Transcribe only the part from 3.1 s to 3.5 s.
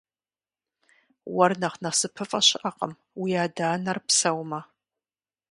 уи